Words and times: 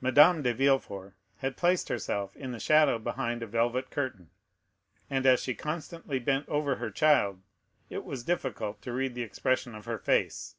Madame 0.00 0.40
de 0.40 0.54
Villefort 0.54 1.12
had 1.40 1.58
placed 1.58 1.90
herself 1.90 2.34
in 2.36 2.52
the 2.52 2.58
shadow 2.58 2.98
behind 2.98 3.42
a 3.42 3.46
velvet 3.46 3.90
curtain, 3.90 4.30
and 5.10 5.26
as 5.26 5.42
she 5.42 5.54
constantly 5.54 6.18
bent 6.18 6.48
over 6.48 6.76
her 6.76 6.90
child, 6.90 7.42
it 7.90 8.02
was 8.02 8.24
difficult 8.24 8.80
to 8.80 8.94
read 8.94 9.14
the 9.14 9.20
expression 9.20 9.74
of 9.74 9.84
her 9.84 9.98
face. 9.98 10.56